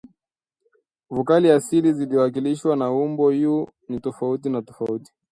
vokali 1.09 1.51
asili 1.51 1.93
zinazowakilishwa 1.93 2.75
na 2.75 2.91
umbo 2.91 3.25
"u" 3.27 3.67
ni 3.89 3.99
tofauti 3.99 4.61
tofauti 4.61 5.13